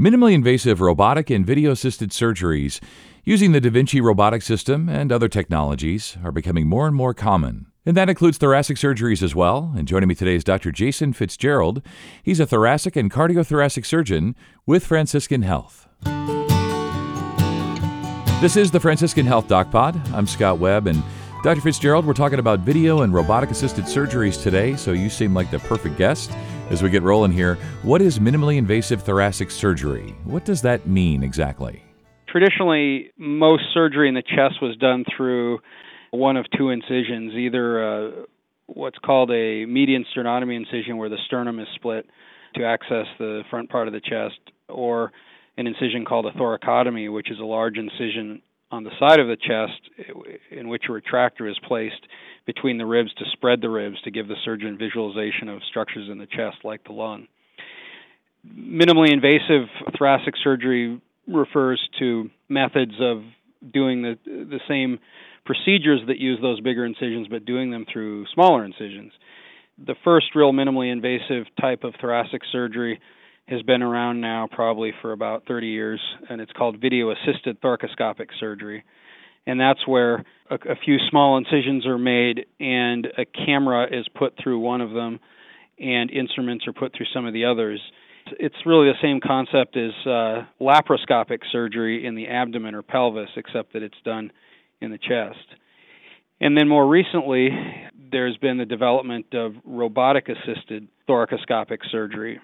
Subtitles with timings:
[0.00, 2.80] Minimally invasive robotic and video assisted surgeries
[3.22, 7.66] using the Da Vinci robotic system and other technologies are becoming more and more common.
[7.84, 9.74] And that includes thoracic surgeries as well.
[9.76, 10.72] And joining me today is Dr.
[10.72, 11.82] Jason Fitzgerald.
[12.22, 15.86] He's a thoracic and cardiothoracic surgeon with Franciscan Health.
[18.40, 20.00] This is the Franciscan Health Doc Pod.
[20.14, 21.02] I'm Scott Webb, and
[21.42, 21.60] Dr.
[21.60, 25.58] Fitzgerald, we're talking about video and robotic assisted surgeries today, so you seem like the
[25.58, 26.30] perfect guest
[26.70, 27.56] as we get rolling here.
[27.82, 30.14] What is minimally invasive thoracic surgery?
[30.24, 31.82] What does that mean exactly?
[32.28, 35.58] Traditionally, most surgery in the chest was done through
[36.12, 38.10] one of two incisions, either uh,
[38.66, 42.06] what's called a median sternotomy incision, where the sternum is split
[42.54, 45.12] to access the front part of the chest, or
[45.56, 49.36] an incision called a thoracotomy, which is a large incision on the side of the
[49.36, 49.80] chest
[50.50, 52.06] in which a retractor is placed
[52.46, 56.18] between the ribs to spread the ribs to give the surgeon visualization of structures in
[56.18, 57.26] the chest like the lung.
[58.46, 63.22] Minimally invasive thoracic surgery refers to methods of
[63.72, 64.98] doing the the same
[65.44, 69.12] procedures that use those bigger incisions but doing them through smaller incisions.
[69.86, 73.00] The first real minimally invasive type of thoracic surgery
[73.48, 78.28] has been around now probably for about 30 years, and it's called video assisted thoracoscopic
[78.38, 78.84] surgery.
[79.50, 84.34] And that's where a, a, few small incisions are made, and a camera is put
[84.40, 85.18] through one of them,
[85.76, 87.80] and instruments are put through some of the others.
[88.38, 93.72] It's really the same concept as uh, laparoscopic surgery in the abdomen or pelvis, except
[93.72, 94.30] that it's done
[94.80, 95.44] in the chest.
[96.40, 97.48] And then more recently,
[98.12, 102.38] there's been the development of robotic assisted thoracoscopic surgery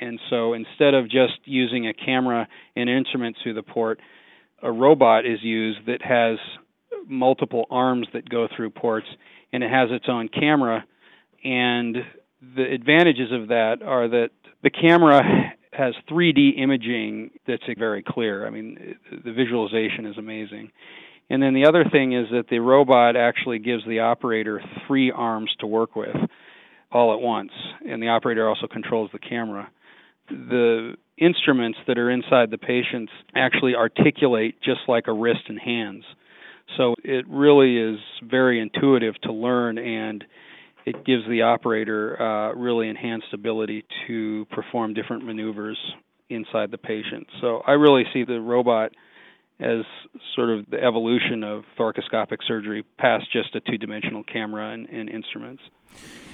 [0.00, 4.00] and so instead of just using a camera and instruments through the port,
[4.62, 6.38] a robot is used that has
[7.06, 9.06] multiple arms that go through ports
[9.52, 10.84] and it has its own camera.
[11.44, 11.96] And
[12.54, 14.30] the advantages of that are that
[14.62, 15.22] the camera
[15.72, 18.46] has 3D imaging that's very clear.
[18.46, 20.70] I mean, the visualization is amazing.
[21.30, 25.50] And then the other thing is that the robot actually gives the operator three arms
[25.60, 26.14] to work with
[26.90, 27.52] all at once,
[27.88, 29.70] and the operator also controls the camera.
[30.28, 36.04] The instruments that are inside the patients actually articulate just like a wrist and hands.
[36.76, 40.24] So it really is very intuitive to learn and
[40.84, 45.78] it gives the operator uh, really enhanced ability to perform different maneuvers
[46.28, 47.26] inside the patient.
[47.40, 48.92] So I really see the robot
[49.62, 49.84] as
[50.34, 55.08] sort of the evolution of thoracoscopic surgery past just a two dimensional camera and, and,
[55.08, 55.62] instruments.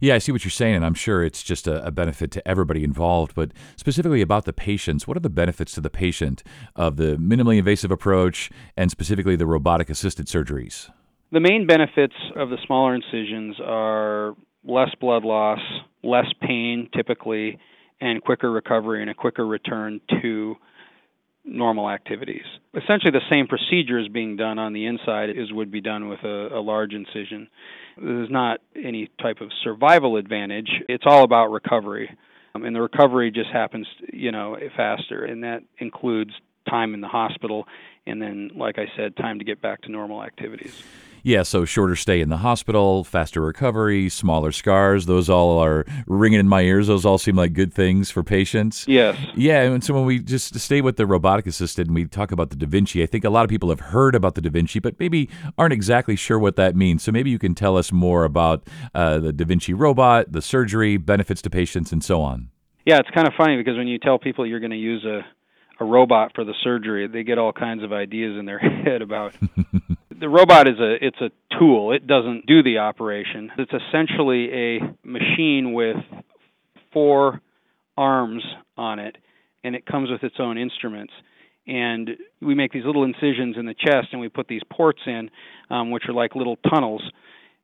[0.00, 2.48] Yeah, I see what you're saying, and I'm sure it's just a, a, benefit to
[2.48, 3.34] everybody involved.
[3.34, 6.42] But specifically about the patients, what are the benefits to the patient
[6.74, 10.90] of the minimally invasive approach and specifically the robotic assisted surgeries?
[11.30, 14.34] The main benefits of the smaller incisions are
[14.64, 15.60] less blood loss,
[16.02, 17.58] less pain typically,
[18.00, 20.56] and quicker recovery and a quicker return to
[21.44, 22.44] normal activities.
[22.74, 26.20] Essentially, the same procedure is being done on the inside as would be done with
[26.24, 27.48] a, a large incision.
[28.00, 30.70] There's not any type of survival advantage.
[30.88, 32.16] It's all about recovery,
[32.54, 36.30] um, and the recovery just happens, you know, faster, and that includes
[36.68, 37.66] time in the hospital,
[38.06, 40.82] and then, like I said, time to get back to normal activities.
[41.24, 45.06] Yeah, so shorter stay in the hospital, faster recovery, smaller scars.
[45.06, 46.88] Those all are ringing in my ears.
[46.88, 48.86] Those all seem like good things for patients.
[48.88, 49.16] Yes.
[49.36, 52.50] Yeah, and so when we just stay with the robotic assisted and we talk about
[52.50, 54.80] the Da Vinci, I think a lot of people have heard about the Da Vinci,
[54.80, 57.04] but maybe aren't exactly sure what that means.
[57.04, 60.96] So maybe you can tell us more about uh, the Da Vinci robot, the surgery,
[60.96, 62.50] benefits to patients, and so on.
[62.84, 65.20] Yeah, it's kind of funny because when you tell people you're going to use a
[65.80, 69.34] a robot for the surgery, they get all kinds of ideas in their head about
[70.22, 71.92] the robot is a it's a tool.
[71.92, 73.50] It doesn't do the operation.
[73.58, 75.96] It's essentially a machine with
[76.92, 77.40] four
[77.96, 78.44] arms
[78.76, 79.16] on it,
[79.64, 81.12] and it comes with its own instruments.
[81.66, 85.28] And we make these little incisions in the chest, and we put these ports in,
[85.70, 87.02] um, which are like little tunnels,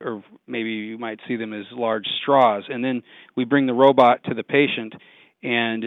[0.00, 2.64] or maybe you might see them as large straws.
[2.68, 3.02] And then
[3.36, 4.94] we bring the robot to the patient,
[5.44, 5.84] and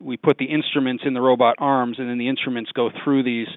[0.00, 3.48] we put the instruments in the robot arms, and then the instruments go through these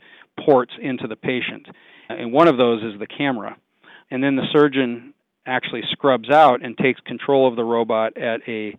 [0.46, 1.68] ports into the patient.
[2.10, 3.58] And one of those is the camera.
[4.10, 5.14] And then the surgeon
[5.46, 8.78] actually scrubs out and takes control of the robot at a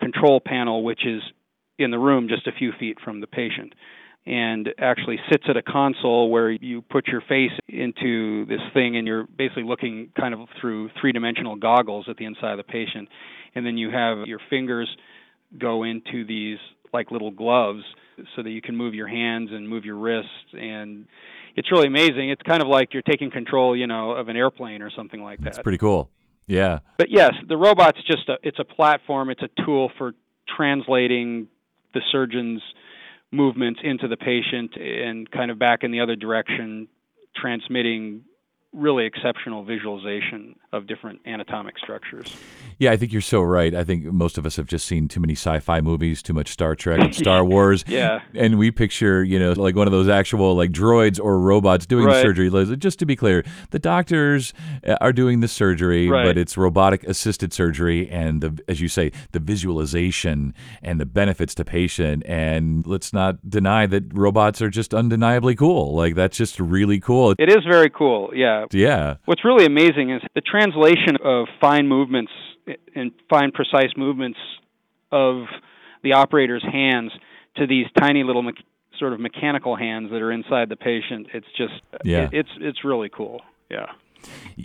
[0.00, 1.22] control panel, which is
[1.78, 3.74] in the room just a few feet from the patient.
[4.26, 9.06] And actually sits at a console where you put your face into this thing and
[9.06, 13.08] you're basically looking kind of through three dimensional goggles at the inside of the patient.
[13.54, 14.88] And then you have your fingers
[15.58, 16.56] go into these
[16.94, 17.82] like little gloves
[18.34, 21.06] so that you can move your hands and move your wrists and
[21.56, 22.30] it's really amazing.
[22.30, 25.40] It's kind of like you're taking control, you know, of an airplane or something like
[25.40, 25.48] that.
[25.48, 26.10] It's pretty cool.
[26.46, 26.80] Yeah.
[26.98, 30.12] But yes, the robot's just a it's a platform, it's a tool for
[30.56, 31.48] translating
[31.94, 32.62] the surgeon's
[33.30, 36.88] movements into the patient and kind of back in the other direction,
[37.36, 38.22] transmitting
[38.74, 42.36] really exceptional visualization of different anatomic structures.
[42.78, 43.74] Yeah, I think you're so right.
[43.74, 46.74] I think most of us have just seen too many sci-fi movies, too much Star
[46.74, 47.84] Trek, and Star Wars.
[47.86, 48.20] yeah.
[48.34, 52.06] And we picture, you know, like one of those actual like droids or robots doing
[52.06, 52.16] right.
[52.16, 52.76] the surgery.
[52.76, 54.52] Just to be clear, the doctors
[54.86, 56.24] uh, are doing the surgery, right.
[56.24, 61.54] but it's robotic assisted surgery and the as you say, the visualization and the benefits
[61.54, 65.94] to patient and let's not deny that robots are just undeniably cool.
[65.94, 67.34] Like that's just really cool.
[67.38, 68.30] It is very cool.
[68.34, 68.63] Yeah.
[68.72, 69.16] Yeah.
[69.24, 72.32] What's really amazing is the translation of fine movements
[72.94, 74.38] and fine, precise movements
[75.12, 75.44] of
[76.02, 77.12] the operator's hands
[77.56, 78.52] to these tiny little me-
[78.98, 81.28] sort of mechanical hands that are inside the patient.
[81.34, 81.74] It's just,
[82.04, 82.24] yeah.
[82.24, 83.40] It, it's it's really cool.
[83.70, 83.86] Yeah.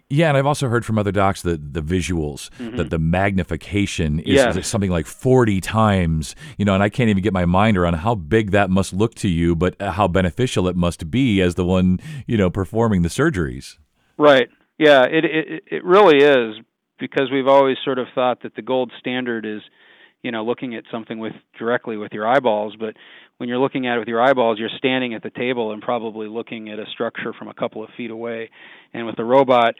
[0.09, 2.77] Yeah, and I've also heard from other docs that the visuals, mm-hmm.
[2.77, 4.55] that the magnification is, yes.
[4.55, 7.95] is, something like 40 times, you know, and I can't even get my mind around
[7.95, 11.65] how big that must look to you, but how beneficial it must be as the
[11.65, 13.77] one, you know, performing the surgeries.
[14.19, 14.49] Right.
[14.77, 16.57] Yeah, it it it really is
[16.99, 19.61] because we've always sort of thought that the gold standard is,
[20.21, 22.95] you know, looking at something with directly with your eyeballs, but
[23.37, 26.27] when you're looking at it with your eyeballs, you're standing at the table and probably
[26.27, 28.49] looking at a structure from a couple of feet away.
[28.93, 29.75] And with the robot,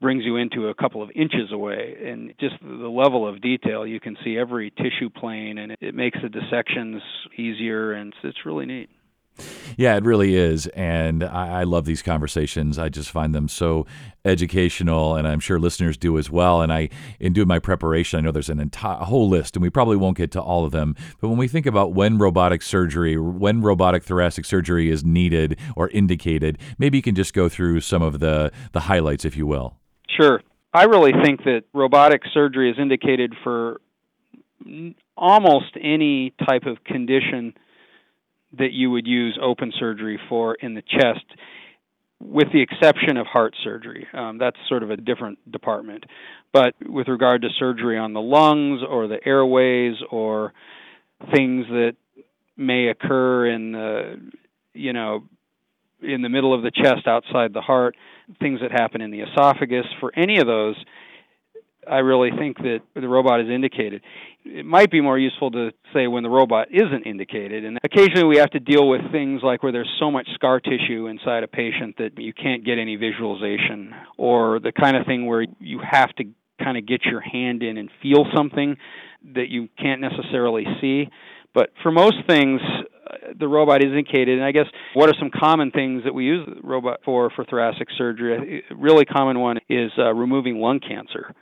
[0.00, 4.00] brings you into a couple of inches away and just the level of detail you
[4.00, 7.02] can see every tissue plane and it makes the dissections
[7.36, 8.88] easier and it's really neat
[9.76, 10.66] yeah, it really is.
[10.68, 12.78] And I, I, love these conversations.
[12.78, 13.86] I just find them so
[14.24, 16.62] educational, and I'm sure listeners do as well.
[16.62, 19.70] And I, in doing my preparation, I know there's an entire whole list, and we
[19.70, 20.96] probably won't get to all of them.
[21.20, 25.88] But when we think about when robotic surgery, when robotic thoracic surgery is needed or
[25.88, 29.76] indicated, maybe you can just go through some of the, the highlights, if you will.
[30.08, 30.42] Sure.
[30.72, 33.80] I really think that robotic surgery is indicated for
[35.16, 37.54] almost any type of condition
[38.58, 41.24] that you would use open surgery for in the chest,
[42.20, 44.06] with the exception of heart surgery.
[44.12, 46.04] Um, that's sort of a different department.
[46.52, 50.52] But with regard to surgery on the lungs or the airways or
[51.34, 51.96] things that
[52.56, 54.20] may occur in the,
[54.74, 55.24] you know,
[56.02, 57.96] in the middle of the chest outside the heart,
[58.38, 60.76] things that happen in the esophagus, for any of those,
[61.88, 64.02] I really think that the robot is indicated.
[64.44, 67.64] It might be more useful to say when the robot isn't indicated.
[67.64, 71.06] And occasionally we have to deal with things like where there's so much scar tissue
[71.06, 75.44] inside a patient that you can't get any visualization, or the kind of thing where
[75.58, 76.24] you have to
[76.62, 78.76] kind of get your hand in and feel something
[79.34, 81.08] that you can't necessarily see.
[81.54, 82.60] But for most things,
[83.38, 84.38] the robot is indicated.
[84.38, 87.44] And I guess what are some common things that we use the robot for for
[87.44, 88.64] thoracic surgery?
[88.70, 91.34] A really common one is uh, removing lung cancer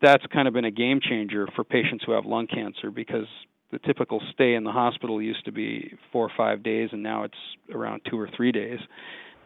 [0.00, 3.26] that's kind of been a game changer for patients who have lung cancer because
[3.72, 7.24] the typical stay in the hospital used to be four or five days, and now
[7.24, 7.34] it's
[7.74, 8.78] around two or three days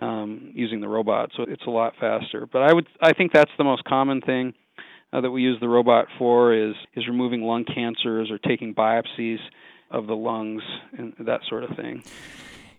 [0.01, 1.31] um, using the robot.
[1.37, 2.47] So it's a lot faster.
[2.47, 4.55] But I would, I think that's the most common thing
[5.13, 9.39] uh, that we use the robot for is is removing lung cancers or taking biopsies
[9.91, 10.63] of the lungs
[10.97, 12.03] and that sort of thing.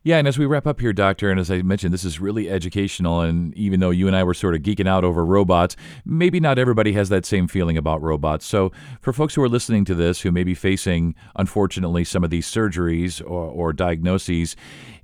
[0.03, 2.49] Yeah, and as we wrap up here, Doctor, and as I mentioned, this is really
[2.49, 3.21] educational.
[3.21, 5.75] And even though you and I were sort of geeking out over robots,
[6.05, 8.43] maybe not everybody has that same feeling about robots.
[8.43, 12.31] So, for folks who are listening to this who may be facing, unfortunately, some of
[12.31, 14.55] these surgeries or, or diagnoses,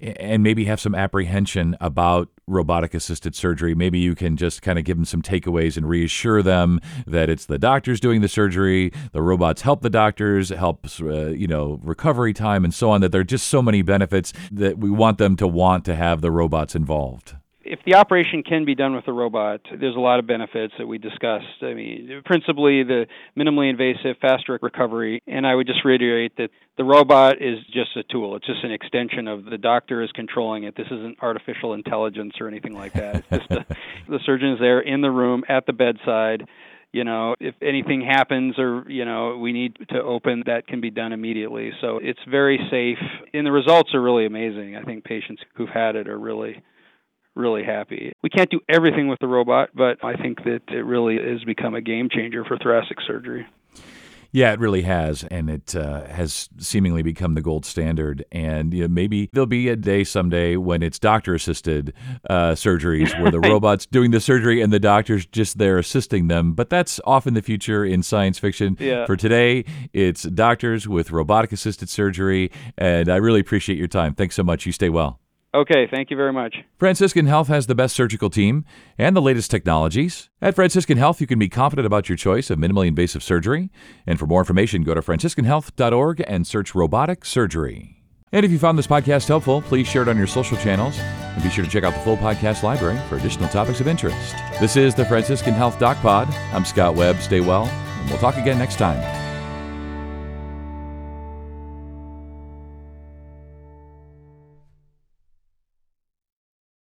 [0.01, 4.85] and maybe have some apprehension about robotic assisted surgery, maybe you can just kind of
[4.85, 9.21] give them some takeaways and reassure them that it's the doctors doing the surgery, the
[9.21, 13.01] robots help the doctors, helps uh, you know recovery time and so on.
[13.01, 16.21] That there are just so many benefits that we want them to want to have
[16.21, 17.35] the robots involved
[17.67, 20.87] if the operation can be done with a robot, there's a lot of benefits that
[20.87, 21.45] we discussed.
[21.61, 23.05] I mean, principally the
[23.37, 25.21] minimally invasive, faster recovery.
[25.27, 28.35] And I would just reiterate that the robot is just a tool.
[28.35, 30.75] It's just an extension of the doctor is controlling it.
[30.75, 33.17] This isn't artificial intelligence or anything like that.
[33.17, 33.65] It's just a,
[34.09, 36.47] the surgeon is there in the room at the bedside
[36.93, 40.89] you know if anything happens or you know we need to open that can be
[40.89, 42.97] done immediately so it's very safe
[43.33, 46.63] and the results are really amazing i think patients who've had it are really
[47.37, 48.11] really happy.
[48.23, 51.75] We can't do everything with the robot, but I think that it really has become
[51.75, 53.45] a game changer for thoracic surgery.
[54.31, 58.25] Yeah, it really has, and it uh, has seemingly become the gold standard.
[58.31, 61.93] And you know, maybe there'll be a day someday when it's doctor-assisted
[62.29, 66.53] uh, surgeries, where the robot's doing the surgery and the doctor's just there assisting them.
[66.53, 68.77] But that's often the future in science fiction.
[68.79, 69.05] Yeah.
[69.05, 74.13] For today, it's doctors with robotic-assisted surgery, and I really appreciate your time.
[74.13, 74.65] Thanks so much.
[74.65, 75.19] You stay well.
[75.57, 76.57] Okay, thank you very much.
[76.77, 78.63] Franciscan Health has the best surgical team
[78.95, 80.29] and the latest technologies.
[80.39, 83.71] At Franciscan Health, you can be confident about your choice of minimally invasive surgery.
[84.05, 88.03] And for more information, go to franciscanhealth.org and search robotic surgery.
[88.31, 91.41] And if you found this podcast helpful, please share it on your social channels and
[91.41, 94.35] be sure to check out the full podcast library for additional topics of interest.
[94.59, 96.31] This is the Franciscan Health Doc Pod.
[96.53, 97.17] I'm Scott Webb.
[97.17, 99.16] Stay well, and we'll talk again next time.